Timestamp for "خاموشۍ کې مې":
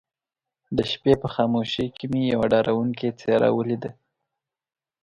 1.35-2.21